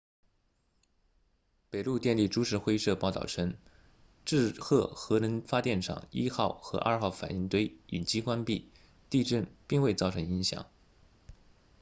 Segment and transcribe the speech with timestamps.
[1.69, 3.55] 北陆电力株式会社报道称
[4.25, 8.71] 志贺核能发电厂1号和2号反应堆已经关闭
[9.11, 10.65] 地震并未造成影响